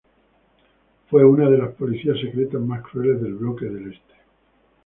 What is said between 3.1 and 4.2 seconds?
del bloque del Este.